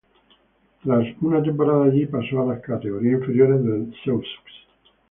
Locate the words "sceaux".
4.03-4.25